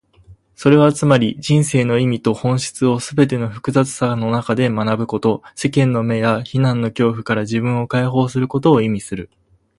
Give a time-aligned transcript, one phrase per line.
[0.55, 9.29] それはつまり、人生の意味と本質をすべての複雑さの中で学ぶこと、世間の目や非難の恐怖から自分を解放することを意味する。